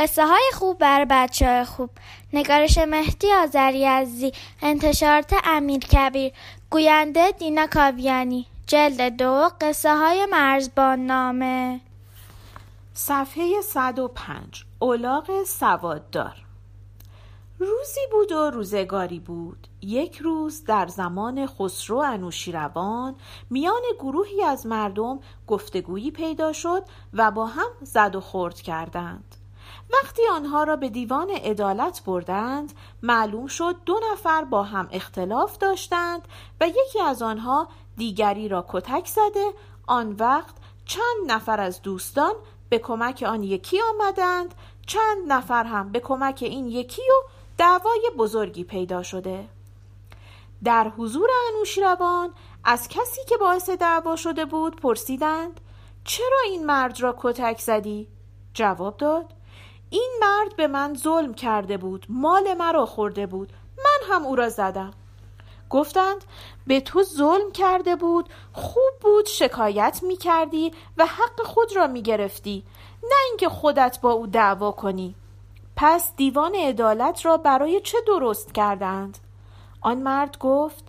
[0.00, 1.90] قصه های خوب بر بچه های خوب.
[2.32, 4.32] نگارش مهدی آذری عزیزی
[4.62, 6.32] انتشارات امیر کبیر
[6.70, 11.80] گوینده دینا کاویانی جلد دو قصه های مرزبان نامه.
[12.94, 16.36] صفحه 105 اولاغ سواددار.
[17.58, 19.66] روزی بود و روزگاری بود.
[19.82, 23.14] یک روز در زمان خسرو انوشیروان
[23.50, 26.82] میان گروهی از مردم گفتگویی پیدا شد
[27.12, 29.39] و با هم زد و خورد کردند.
[29.92, 36.28] وقتی آنها را به دیوان عدالت بردند معلوم شد دو نفر با هم اختلاف داشتند
[36.60, 39.52] و یکی از آنها دیگری را کتک زده
[39.86, 40.54] آن وقت
[40.84, 42.34] چند نفر از دوستان
[42.68, 44.54] به کمک آن یکی آمدند
[44.86, 49.48] چند نفر هم به کمک این یکی و دعوای بزرگی پیدا شده
[50.64, 52.30] در حضور انوشیروان
[52.64, 55.60] از کسی که باعث دعوا شده بود پرسیدند
[56.04, 58.08] چرا این مرد را کتک زدی؟
[58.54, 59.34] جواب داد
[59.90, 63.52] این مرد به من ظلم کرده بود مال مرا خورده بود.
[63.78, 64.94] من هم او را زدم.
[65.70, 66.24] گفتند
[66.66, 72.02] به تو ظلم کرده بود خوب بود شکایت می کردی و حق خود را می
[72.02, 72.64] گرفتی
[73.02, 75.14] نه اینکه خودت با او دعوا کنی.
[75.76, 79.18] پس دیوان عدالت را برای چه درست کردند؟
[79.80, 80.84] آن مرد گفت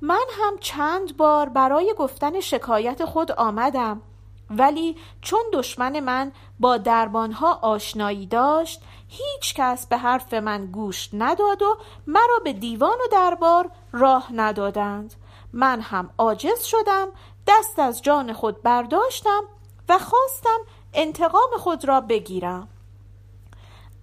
[0.00, 4.02] من هم چند بار برای گفتن شکایت خود آمدم.
[4.50, 11.62] ولی چون دشمن من با دربانها آشنایی داشت هیچ کس به حرف من گوش نداد
[11.62, 15.14] و مرا به دیوان و دربار راه ندادند.
[15.52, 17.08] من هم عاجز شدم
[17.46, 19.44] دست از جان خود برداشتم
[19.88, 20.58] و خواستم
[20.94, 22.68] انتقام خود را بگیرم.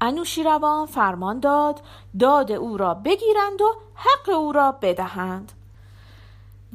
[0.01, 1.81] انوشیروان فرمان داد
[2.19, 5.51] داد او را بگیرند و حق او را بدهند.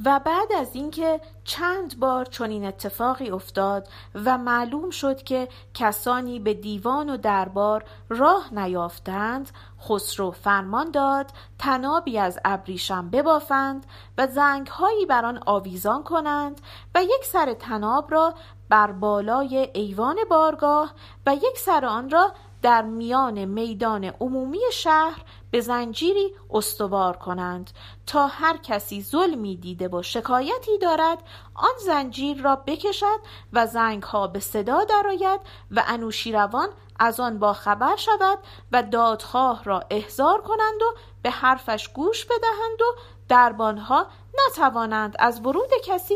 [0.05, 3.87] و بعد از اینکه چند بار چنین اتفاقی افتاد
[4.25, 9.51] و معلوم شد که کسانی به دیوان و دربار راه نیافتند
[9.87, 13.85] خسرو فرمان داد تنابی از ابریشم ببافند
[14.17, 16.61] و زنگهایی بر آن آویزان کنند
[16.95, 18.33] و یک سر تناب را
[18.69, 20.93] بر بالای ایوان بارگاه
[21.25, 22.31] و یک سر آن را
[22.61, 27.71] در میان میدان عمومی شهر به زنجیری استوار کنند
[28.07, 31.17] تا هر کسی ظلمی دیده و شکایتی دارد
[31.55, 33.19] آن زنجیر را بکشد
[33.53, 35.41] و زنگ ها به صدا درآید
[35.71, 36.69] و انوشیروان
[36.99, 38.39] از آن با خبر شود
[38.71, 44.07] و دادخواه را احضار کنند و به حرفش گوش بدهند و دربانها
[44.47, 46.15] نتوانند از ورود کسی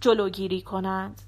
[0.00, 1.22] جلوگیری کنند.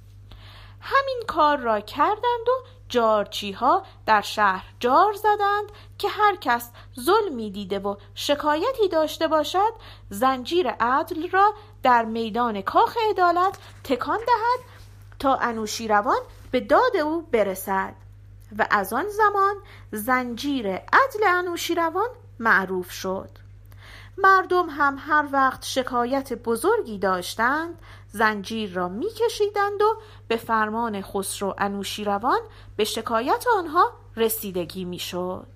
[0.80, 6.70] همین کار را کردند و جارچی ها در شهر جار زدند که هر کس
[7.00, 9.72] ظلمی دیده و شکایتی داشته باشد
[10.10, 14.66] زنجیر عدل را در میدان کاخ عدالت تکان دهد
[15.19, 16.20] تا انوشیروان
[16.50, 17.94] به داد او برسد
[18.58, 19.54] و از آن زمان
[19.92, 22.08] زنجیر عدل انوشیروان
[22.38, 23.45] معروف شد.
[24.19, 27.78] مردم هم هر وقت شکایت بزرگی داشتند
[28.09, 29.97] زنجیر را میکشیدند و
[30.28, 32.41] به فرمان خسرو انوشیروان
[32.77, 35.49] به شکایت آنها رسیدگی می‌شد.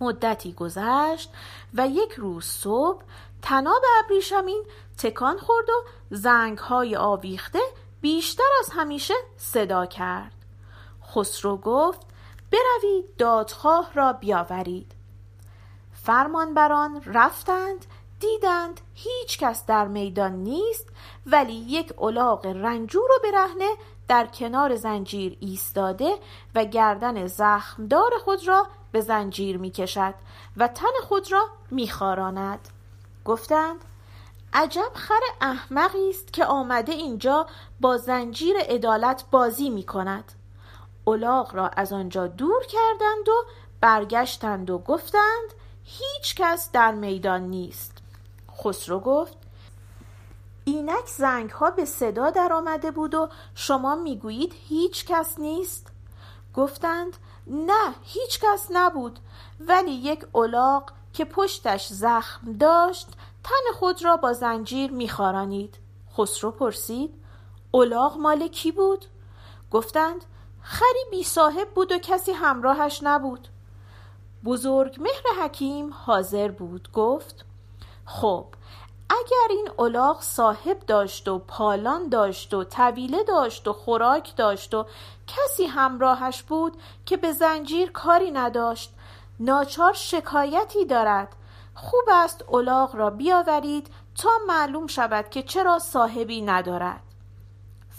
[0.00, 1.30] مدتی گذشت
[1.74, 3.02] و یک روز صبح
[3.42, 4.64] تناب ابریشمین
[4.98, 7.60] تکان خورد و زنگ های آویخته
[8.00, 10.34] بیشتر از همیشه صدا کرد.
[11.14, 12.00] خسرو گفت
[12.50, 14.99] بروید دادخواه را بیاورید.
[16.10, 17.86] فرمانبران رفتند
[18.20, 20.86] دیدند هیچ کس در میدان نیست
[21.26, 23.70] ولی یک الاغ رنجور و برهنه
[24.08, 26.18] در کنار زنجیر ایستاده
[26.54, 30.14] و گردن زخمدار خود را به زنجیر می کشد
[30.56, 32.68] و تن خود را می خاراند.
[33.24, 33.84] گفتند
[34.52, 37.46] عجب خر احمقی است که آمده اینجا
[37.80, 40.32] با زنجیر عدالت بازی می کند
[41.52, 43.44] را از آنجا دور کردند و
[43.80, 47.92] برگشتند و گفتند هیچ کس در میدان نیست.
[48.64, 49.36] خسرو گفت
[50.64, 55.86] اینک زنگ ها به صدا در آمده بود و شما می‌گویید هیچ کس نیست؟
[56.54, 57.16] گفتند
[57.46, 59.18] نه هیچ کس نبود
[59.60, 63.08] ولی یک الاغ که پشتش زخم داشت
[63.44, 65.76] تن خود را با زنجیر میخارانید.
[66.16, 67.14] خسرو پرسید
[67.74, 69.04] الاغ مال کی بود؟
[69.70, 70.24] گفتند
[70.62, 73.48] خری بی صاحب بود و کسی همراهش نبود.
[74.44, 77.44] بزرگ مهر حکیم حاضر بود گفت
[78.04, 78.46] خب
[79.10, 84.86] اگر این الاغ صاحب داشت و پالان داشت و طویله داشت و خوراک داشت و
[85.26, 86.76] کسی همراهش بود
[87.06, 88.94] که به زنجیر کاری نداشت
[89.40, 91.36] ناچار شکایتی دارد.
[91.74, 97.09] خوب است الاغ را بیاورید تا معلوم شود که چرا صاحبی ندارد.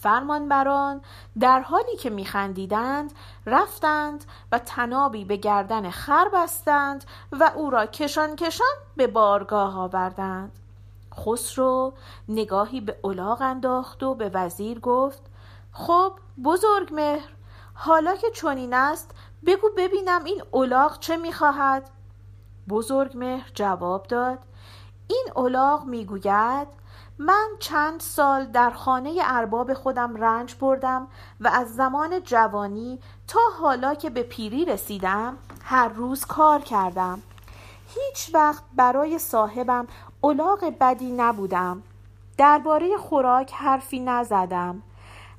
[0.01, 1.01] فرمانبران
[1.39, 3.13] در حالی که میخندیدند
[3.45, 10.51] رفتند و تنابی به گردن خر بستند و او را کشان کشان به بارگاه آوردند.
[11.15, 11.93] خسرو
[12.29, 15.21] نگاهی به الاغ انداخت و به وزیر گفت
[15.71, 16.13] خب
[16.43, 17.29] بزرگ مهر
[17.73, 19.11] حالا که چنین است
[19.45, 21.89] بگو ببینم این الاغ چه می‌خواهد.
[22.69, 24.39] بزرگ مهر جواب داد
[25.07, 26.80] این الاغ می‌گوید
[27.25, 31.07] من چند سال در خانه ارباب خودم رنج بردم
[31.39, 37.21] و از زمان جوانی تا حالا که به پیری رسیدم هر روز کار کردم.
[37.87, 39.87] هیچ وقت برای صاحبم
[40.23, 41.83] الاغ بدی نبودم.
[42.37, 44.83] درباره خوراک حرفی نزدم.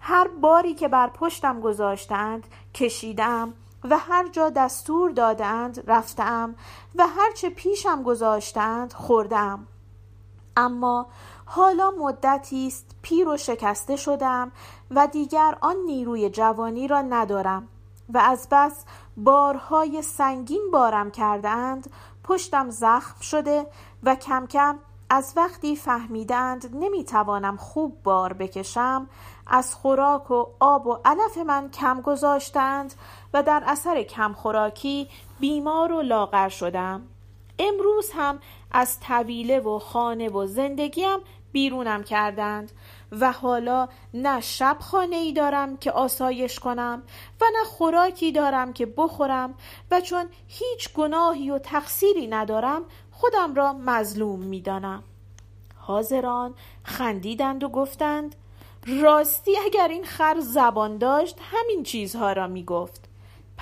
[0.00, 3.52] هر باری که بر پشتم گذاشتند کشیدم
[3.84, 6.54] و هر جا دستور دادند رفتم
[6.94, 9.66] و هرچه پیشم گذاشتند خوردم.
[10.56, 11.06] اما
[11.54, 14.52] حالا مدتی است پیر و شکسته شدم
[14.90, 17.68] و دیگر آن نیروی جوانی را ندارم
[18.08, 18.84] و از بس
[19.16, 21.90] بارهای سنگین بارم کردند
[22.24, 23.66] پشتم زخم شده
[24.02, 24.78] و کم کم
[25.10, 29.08] از وقتی فهمیدند نمی‌توانم خوب بار بکشم
[29.46, 32.94] از خوراک و آب و علف من کم گذاشتند
[33.34, 35.08] و در اثر کم خوراکی
[35.40, 37.02] بیمار و لاغر شدم.
[37.58, 38.38] امروز هم
[38.70, 41.18] از طویله و خانه و زندگیم
[41.52, 42.72] بیرونم کردند
[43.12, 47.02] و حالا نه شب خانه ای دارم که آسایش کنم
[47.40, 49.54] و نه خوراکی دارم که بخورم
[49.90, 55.02] و چون هیچ گناهی و تقصیری ندارم خودم را مظلوم می‌دانم.
[55.76, 56.54] حاضران
[56.84, 58.34] خندیدند و گفتند
[58.86, 63.11] راستی اگر این خر زبان داشت همین چیزها را می گفت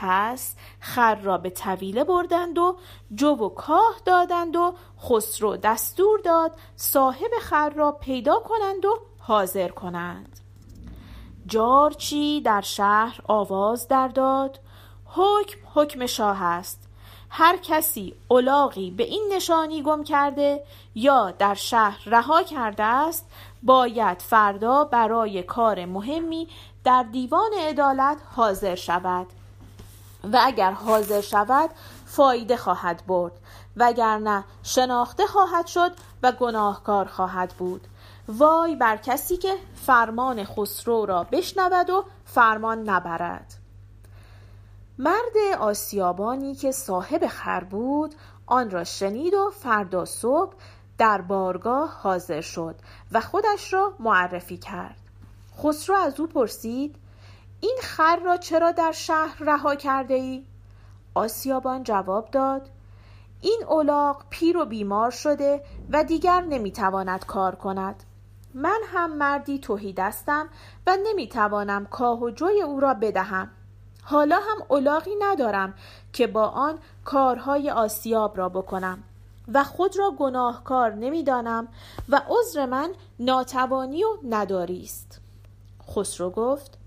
[0.01, 2.77] پس خر را به طویله بردند و
[3.15, 9.69] جو و کاه دادند و خسرو دستور داد صاحب خر را پیدا کنند و حاضر
[9.69, 10.41] کنند.
[11.47, 14.61] جارچی در شهر آواز در داد.
[15.05, 16.89] حکم حکم شاه است.
[17.31, 20.65] هر کسی الاغی به این نشانی گم کرده
[20.95, 23.31] یا در شهر رها کرده است
[23.63, 26.49] باید فردا برای کار مهمی
[26.85, 29.27] در دیوان عدالت حاضر شود.
[30.25, 31.71] و اگر حاضر شود
[32.07, 33.33] فایده خواهد برد.
[33.77, 37.87] وگرنه شناخته خواهد شد و گناهکار خواهد بود.
[38.29, 43.55] وای بر کسی که فرمان خسرو را بشنود و فرمان نبرد.
[44.99, 48.15] مرد آسیابانی که صاحب خر بود
[48.47, 50.55] آن را شنید و فردا صبح
[50.99, 52.75] در بارگاه حاضر شد
[53.13, 54.97] و خودش را معرفی کرد.
[55.63, 56.97] خسرو از او پرسید
[57.61, 60.45] این خر را چرا در شهر رها کرده ای؟
[61.15, 62.71] آسیابان جواب داد
[63.41, 68.03] این اولاق پیر و بیمار شده و دیگر نمی‌تواند کار کند.
[68.55, 70.49] من هم مردی توهی دستم
[70.87, 73.51] و نمی‌توانم کاه و جوی او را بدهم.
[74.03, 75.75] حالا هم اولاقی ندارم
[76.13, 79.03] که با آن کارهای آسیاب را بکنم
[79.55, 81.69] و خود را گناهکار نمی‌دانم
[82.09, 85.21] و عذر من ناتوانی و نداری است.
[85.91, 86.79] خسرو گفت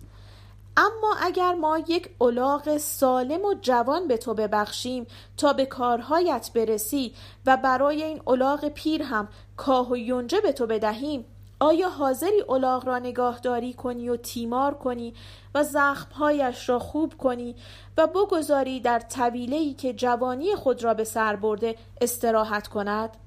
[0.78, 7.14] اما اگر ما یک الاغ سالم و جوان به تو ببخشیم تا به کارهایت برسی
[7.46, 9.28] و برای این الاغ پیر هم
[9.58, 11.26] کاه و یونجه به تو بدهیم
[11.60, 15.14] آیا حاضری الاغ را نگاهداری کنی و تیمار کنی
[15.56, 17.56] و زخمهایش را خوب کنی
[17.98, 23.18] و بگذاری در طویله که جوانی خود را به سر برده استراحت کند؟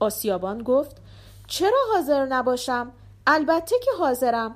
[0.00, 0.96] آسیابان گفت
[1.46, 2.92] چرا حاضر نباشم؟
[3.26, 4.54] البته که حاضرم.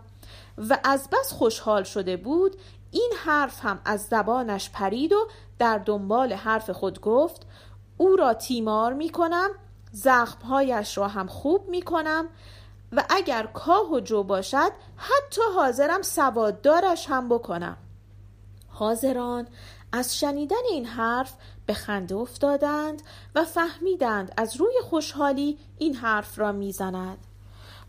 [0.59, 2.57] و از بس خوشحال شده بود
[2.91, 7.47] این حرف هم از زبانش پرید و در دنبال حرف خود گفت
[7.97, 9.51] او را تیمار می کنم
[9.93, 12.29] زخمهایش را هم خوب می کنم
[12.93, 17.77] و اگر کاه و جو باشد حتی حاضرم سواددارش هم بکنم.
[18.69, 19.47] حاضران
[19.93, 21.35] از شنیدن این حرف
[21.67, 23.03] به خنده افتادند
[23.35, 27.19] و فهمیدند از روی خوشحالی این حرف را می‌زند.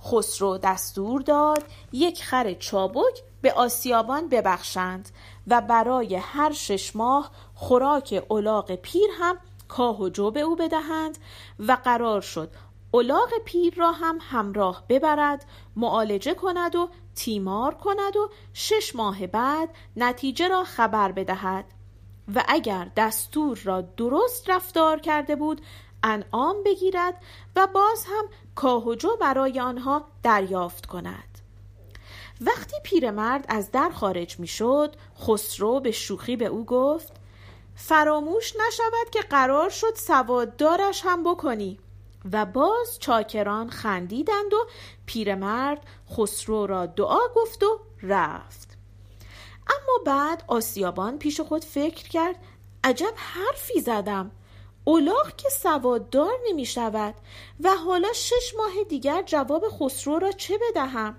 [0.04, 5.10] خسرو دستور داد یک خر چابک به آسیابان ببخشند
[5.48, 9.38] و برای هر شش ماه خوراک الاغ پیر هم
[9.68, 11.18] کاه و جو به او بدهند
[11.60, 12.50] و قرار شد
[12.94, 19.70] الاغ پیر را هم همراه ببرد معالجه کند و تیمار کند و شش ماه بعد
[19.96, 21.66] نتیجه را خبر بدهد.
[22.36, 25.62] و اگر دستور را درست رفتار کرده بود
[26.08, 27.24] انعام بگیرد
[27.56, 31.38] و باز هم کاهجو برای آنها دریافت کند.
[32.42, 37.14] وقتی پیرمرد از در خارج می‌شد خسرو به شوخی به او گفت
[37.76, 41.80] فراموش نشود که قرار شد سواددارش هم بکنی.
[42.32, 44.68] و باز چاکران خندیدند و
[45.06, 48.78] پیرمرد خسرو را دعا گفت و رفت.
[49.70, 52.36] اما بعد آسیابان پیش خود فکر کرد
[52.84, 54.32] عجب حرفی زدم.
[54.88, 57.16] اولاغ که سواددار نمی شود
[57.64, 61.16] و حالا شش ماه دیگر جواب خسرو را چه بدهم؟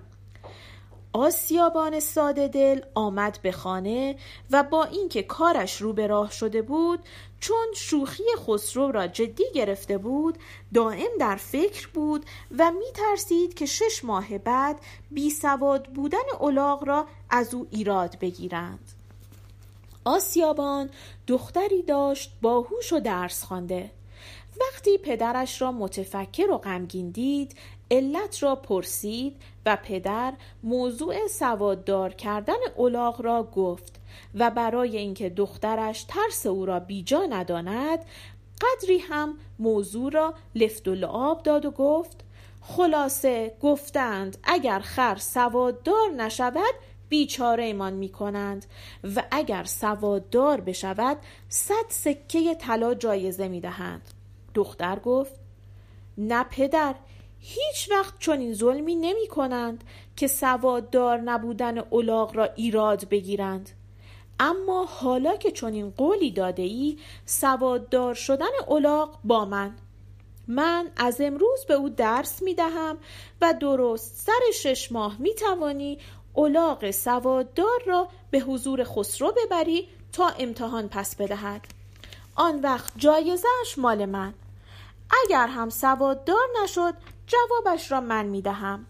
[1.13, 4.17] آسیابان ساده دل آمد به خانه
[4.51, 7.01] و با اینکه کارش رو به راه شده بود
[7.41, 10.39] چون شوخی خسرو را جدی گرفته بود
[10.75, 12.27] دائم در فکر بود
[12.59, 18.19] و می ترسید که شش ماه بعد بی سواد بودن اولاغ را از او ایراد
[18.21, 18.98] بگیرند.
[20.05, 20.91] آسیابان
[21.27, 23.91] دختری داشت باهوش و درس خوانده.
[24.61, 27.57] وقتی پدرش را متفکر و غمگین دید
[27.91, 29.37] علت را پرسید
[29.67, 34.01] و پدر موضوع سواددار کردن اولاغ را گفت
[34.35, 38.05] و برای اینکه دخترش ترس او را بیجا نداند
[38.61, 42.25] قدری هم موضوع را لفت و لعاب داد و گفت
[42.61, 46.75] خلاصه گفتند اگر خر سواددار نشود
[47.09, 48.67] بیچاره ایمان می کنند
[49.17, 51.17] و اگر سواددار بشود
[51.49, 54.03] صد سکه طلا جایزه می دهند
[54.55, 55.41] دختر گفت
[56.19, 56.95] نه پدر
[57.41, 59.85] هیچ وقت چنین ظلمی نمی کنند
[60.17, 63.71] که سواددار نبودن اولاغ را ایراد بگیرند.
[64.41, 69.75] اما حالا که چنین قولی داده ای سواددار شدن اولاغ با من.
[70.49, 72.99] من از امروز به او درس می دهم
[73.41, 75.99] و درست سر شش ماه می توانی
[76.39, 81.61] اولاغ سواددار را به حضور خسرو ببری تا امتحان پس بدهد.
[82.35, 84.35] آن وقت جایزش مال من.
[85.25, 86.95] اگر هم سواددار نشد
[87.27, 88.87] جوابش را من می دهم.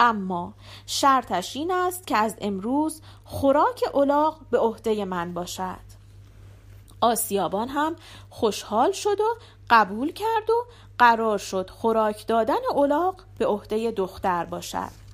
[0.00, 0.54] اما
[0.86, 5.86] شرطش این است که از امروز خوراک اولاغ به عهده من باشد.
[7.00, 7.96] آسیابان هم
[8.30, 9.36] خوشحال شد و
[9.70, 10.64] قبول کرد و
[10.98, 15.05] قرار شد خوراک دادن اولاغ به عهده دختر باشد.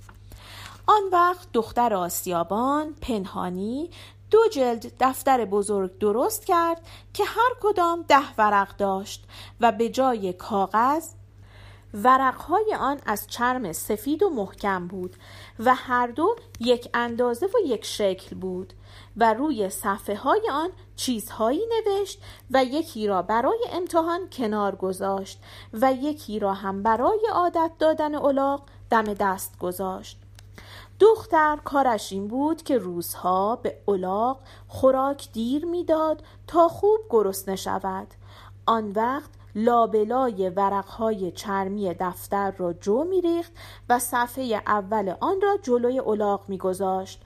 [0.92, 3.90] آن وقت دختر آسیابان پنهانی
[4.30, 9.24] دو جلد دفتر بزرگ درست کرد که هر کدام ده ورق داشت
[9.60, 11.08] و به جای کاغذ
[11.94, 15.16] ورقهای آن از چرم سفید و محکم بود
[15.58, 18.72] و هر دو یک اندازه و یک شکل بود
[19.16, 25.40] و روی صفحه های آن چیزهایی نوشت و یکی را برای امتحان کنار گذاشت
[25.72, 30.21] و یکی را هم برای عادت دادن الاغ دم دست گذاشت.
[31.02, 38.06] دختر کارش این بود که روزها به الاغ خوراک دیر می‌داد تا خوب گرسنه شود.
[38.66, 43.52] آن وقت لابلای ورقهای چرمی دفتر را جو میریخت
[43.88, 47.22] و صفحه اول آن را جلوی الاغ میگذاشت.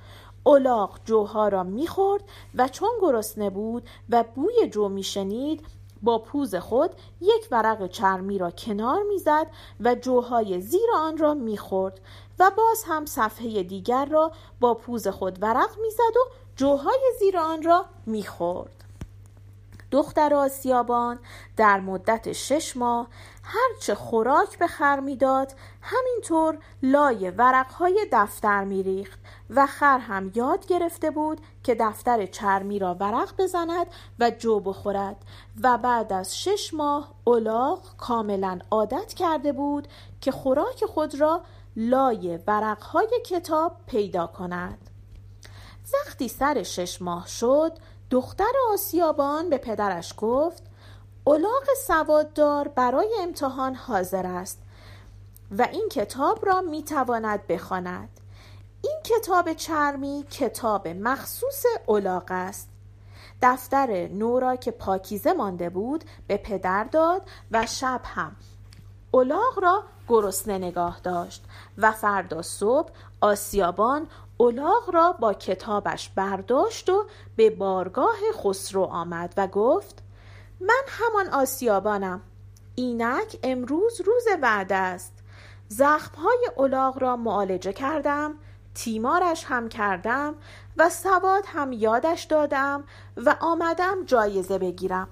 [0.47, 2.23] الاغ جوها را می‌خورد
[2.55, 5.67] و چون گرسنه بود و بوی جو میشنید
[6.03, 6.91] با پوز خود
[7.21, 9.47] یک ورق چرمی را کنار می‌زد
[9.81, 12.01] و جوهای زیر آن را می‌خورد.
[12.39, 17.63] و باز هم صفحه دیگر را با پوز خود ورق می‌زد و جوهای زیر آن
[17.63, 18.85] را می‌خورد.
[19.91, 21.19] دختر آسیابان
[21.57, 23.07] در مدت شش ماه
[23.43, 25.53] هرچه خوراک به خر می‌داد
[25.83, 29.19] همینطور لای ورقهای دفتر میریخت
[29.51, 33.87] و خر هم یاد گرفته بود که دفتر چرمی را ورق بزند
[34.19, 35.17] و جو بخورد
[35.63, 39.89] و بعد از شش ماه اولاغ کاملا عادت کرده بود
[40.21, 41.41] که خوراک خود را
[41.77, 44.91] لای ورقهای کتاب پیدا کند
[45.95, 47.73] وقتی سر شش ماه شد
[48.11, 50.63] دختر آسیابان به پدرش گفت
[51.25, 54.63] اولاغ سواددار برای امتحان حاضر است
[55.59, 58.21] و این کتاب را می تواند بخواند.
[58.83, 62.69] این کتاب چرمی کتاب مخصوص اولاغ است
[63.43, 68.37] دفتر نورا که پاکیزه مانده بود به پدر داد و شب هم
[69.11, 71.45] اولاغ را گرسنه نگاه داشت
[71.79, 77.05] و فردا صبح آسیابان اولاغ را با کتابش برداشت و
[77.37, 80.03] به بارگاه خسرو آمد و گفت
[80.61, 82.21] من همان آسیابانم.
[82.75, 85.13] اینک امروز روز وعده است.
[85.69, 88.35] زخمهای اولاغ را معالجه کردم
[88.75, 90.35] تیمارش هم کردم
[90.77, 92.85] و سواد هم یادش دادم
[93.17, 95.09] و آمدم جایزه بگیرم.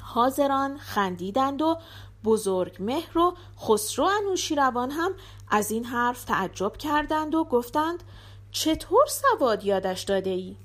[0.00, 1.78] حاضران خندیدند و
[2.28, 5.12] بزرگ مهر و خسرو انوشیروان هم
[5.50, 8.02] از این حرف تعجب کردند و گفتند
[8.50, 10.56] چطور سواد یادش داده ای؟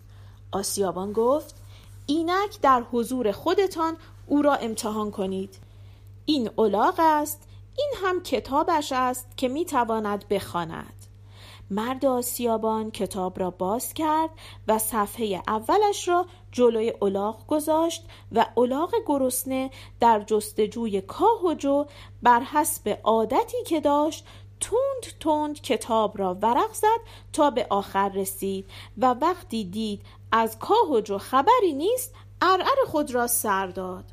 [0.51, 1.55] آسیابان گفت
[2.05, 5.55] اینک در حضور خودتان او را امتحان کنید
[6.25, 7.41] این اولاغ است
[7.77, 11.02] این هم کتابش است که می‌تواند بخواند
[11.71, 14.29] مرد آسیابان کتاب را باز کرد
[14.67, 21.85] و صفحه اولش را جلوی الاغ گذاشت و الاغ گرسنه در جستجوی کاه جو
[22.23, 24.25] بر حسب عادتی که داشت
[24.59, 26.99] تند تند کتاب را ورق زد
[27.33, 28.65] تا به آخر رسید
[28.97, 30.01] و وقتی دید
[30.31, 34.12] از کاه جو خبری نیست ارعر خود را سر داد.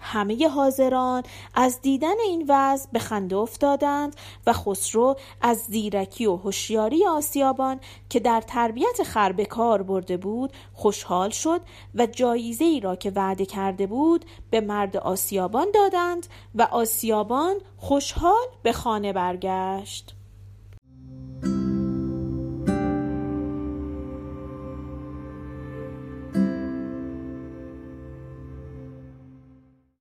[0.00, 1.22] همه حاضران
[1.54, 8.20] از دیدن این وضع به خنده افتادند و خسرو از زیرکی و هوشیاری آسیابان که
[8.20, 11.60] در تربیت خر به کار برده بود خوشحال شد
[11.94, 18.46] و جایزه ای را که وعده کرده بود به مرد آسیابان دادند و آسیابان خوشحال
[18.62, 20.17] به خانه برگشت.